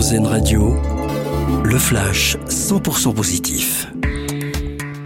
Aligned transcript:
RZN 0.00 0.26
Radio, 0.28 0.80
le 1.62 1.78
flash 1.78 2.38
100% 2.48 3.12
positif. 3.12 3.86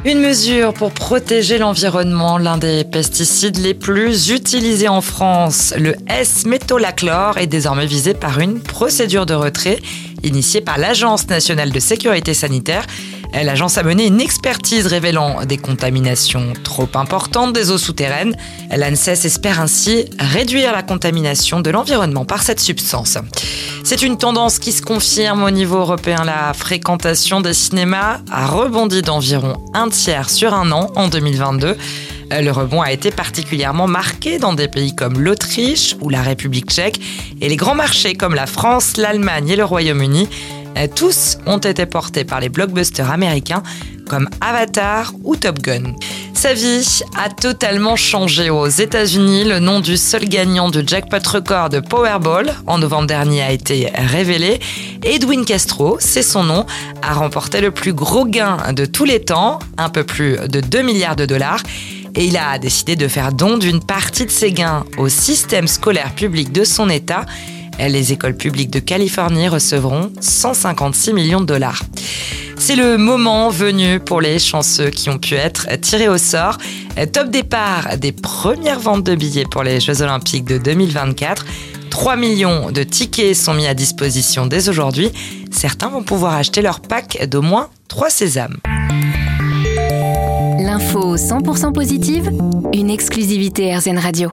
Une 0.05 0.21
mesure 0.21 0.73
pour 0.73 0.93
protéger 0.93 1.59
l'environnement, 1.59 2.39
l'un 2.39 2.59
des 2.59 2.85
pesticides 2.85 3.57
les 3.57 3.75
plus 3.75 4.31
utilisés 4.31 4.87
en 4.87 5.01
France, 5.01 5.75
le 5.77 5.97
S-métolachlore, 6.07 7.39
est 7.39 7.49
désormais 7.49 7.87
visé 7.87 8.15
par 8.15 8.39
une 8.39 8.61
procédure 8.61 9.27
de 9.27 9.35
retrait 9.35 9.81
initiée 10.23 10.61
par 10.61 10.79
l'Agence 10.79 11.29
nationale 11.29 11.73
de 11.73 11.81
sécurité 11.81 12.33
sanitaire. 12.33 12.87
L'agence 13.33 13.79
a 13.79 13.83
mené 13.83 14.07
une 14.07 14.21
expertise 14.21 14.87
révélant 14.87 15.45
des 15.45 15.59
contaminations 15.59 16.53
trop 16.63 16.89
importantes 16.95 17.53
des 17.53 17.73
eaux 17.73 17.79
souterraines. 17.79 18.37
L'ANSES 18.71 19.25
espère 19.25 19.61
ainsi 19.61 20.05
réduire 20.21 20.71
la 20.71 20.85
contamination 20.85 21.61
de 21.61 21.71
l'environnement 21.71 22.25
par 22.25 22.45
cette 22.45 22.61
substance. 22.61 23.19
C'est 23.85 24.01
une 24.01 24.17
tendance 24.17 24.59
qui 24.59 24.73
se 24.73 24.81
confirme 24.81 25.43
au 25.43 25.51
niveau 25.51 25.77
européen. 25.77 26.25
La 26.25 26.55
fréquentation 26.55 27.43
des 27.43 27.53
cinémas 27.53 28.21
a 28.31 28.47
rebondi 28.47 29.03
d'environ 29.03 29.63
un 29.75 29.91
tiers 29.91 30.31
sur 30.31 30.55
un 30.55 30.73
an 30.73 30.91
en 30.97 31.09
2022. 31.09 31.77
Le 32.31 32.51
rebond 32.51 32.81
a 32.81 32.93
été 32.93 33.11
particulièrement 33.11 33.87
marqué 33.87 34.39
dans 34.39 34.55
des 34.55 34.69
pays 34.69 34.97
comme 34.97 35.21
l'Autriche 35.21 35.97
ou 36.01 36.09
la 36.09 36.23
République 36.23 36.71
tchèque 36.71 36.99
et 37.43 37.49
les 37.51 37.57
grands 37.57 37.75
marchés 37.75 38.15
comme 38.15 38.35
la 38.35 38.47
France, 38.47 38.97
l'Allemagne 38.97 39.51
et 39.51 39.57
le 39.57 39.65
Royaume-Uni. 39.67 40.31
Tous 40.97 41.37
ont 41.45 41.59
été 41.59 41.85
portés 41.85 42.25
par 42.25 42.41
les 42.41 42.49
blockbusters 42.49 43.11
américains 43.11 43.63
comme 44.09 44.31
Avatar 44.41 45.13
ou 45.25 45.37
Top 45.37 45.61
Gun. 45.61 45.95
Sa 46.45 46.53
vie 46.53 47.01
a 47.17 47.31
totalement 47.31 47.97
changé 47.97 48.51
aux 48.51 48.69
États-Unis. 48.69 49.45
Le 49.45 49.61
nom 49.61 49.81
du 49.81 49.97
seul 49.97 50.27
gagnant 50.27 50.69
du 50.69 50.81
jackpot 50.87 51.27
record 51.27 51.71
de 51.71 51.81
Powerball 51.81 52.53
en 52.67 52.77
novembre 52.77 53.07
dernier 53.07 53.41
a 53.41 53.51
été 53.51 53.91
révélé. 53.95 54.61
Edwin 55.03 55.47
Castro, 55.47 55.97
c'est 56.01 56.23
son 56.23 56.45
nom, 56.45 56.67
a 57.01 57.15
remporté 57.15 57.63
le 57.63 57.71
plus 57.71 57.95
gros 57.95 58.27
gain 58.27 58.59
de 58.75 58.85
tous 58.85 59.07
les 59.07 59.25
temps, 59.25 59.59
un 59.79 59.89
peu 59.89 60.05
plus 60.05 60.37
de 60.37 60.61
2 60.61 60.83
milliards 60.83 61.17
de 61.17 61.25
dollars. 61.25 61.63
Et 62.15 62.27
il 62.27 62.37
a 62.37 62.59
décidé 62.59 62.95
de 62.95 63.09
faire 63.09 63.33
don 63.33 63.57
d'une 63.57 63.83
partie 63.83 64.27
de 64.27 64.31
ses 64.31 64.53
gains 64.53 64.85
au 64.99 65.09
système 65.09 65.67
scolaire 65.67 66.15
public 66.15 66.53
de 66.53 66.65
son 66.65 66.91
État. 66.91 67.25
Les 67.79 68.13
écoles 68.13 68.37
publiques 68.37 68.71
de 68.71 68.81
Californie 68.81 69.49
recevront 69.49 70.13
156 70.21 71.15
millions 71.15 71.41
de 71.41 71.47
dollars. 71.47 71.81
C'est 72.67 72.77
le 72.77 72.97
moment 72.97 73.51
venu 73.51 74.01
pour 74.01 74.23
les 74.23 74.39
chanceux 74.39 74.89
qui 74.89 75.11
ont 75.11 75.19
pu 75.19 75.35
être 75.35 75.69
tirés 75.83 76.09
au 76.09 76.17
sort. 76.17 76.57
Top 77.13 77.29
départ 77.29 77.99
des 77.99 78.11
premières 78.11 78.81
ventes 78.81 79.05
de 79.05 79.15
billets 79.15 79.45
pour 79.45 79.63
les 79.63 79.81
Jeux 79.81 80.01
Olympiques 80.01 80.47
de 80.47 80.57
2024. 80.57 81.45
3 81.91 82.17
millions 82.17 82.71
de 82.71 82.83
tickets 82.83 83.37
sont 83.37 83.53
mis 83.53 83.67
à 83.67 83.75
disposition 83.75 84.47
dès 84.47 84.71
aujourd'hui. 84.71 85.13
Certains 85.51 85.91
vont 85.91 86.03
pouvoir 86.03 86.37
acheter 86.37 86.63
leur 86.63 86.81
pack 86.81 87.29
d'au 87.29 87.43
moins 87.43 87.69
3 87.89 88.09
sésames. 88.09 88.57
L'info 90.59 91.19
100% 91.19 91.75
positive, 91.75 92.33
une 92.73 92.89
exclusivité 92.89 93.77
RZN 93.77 93.99
Radio. 93.99 94.31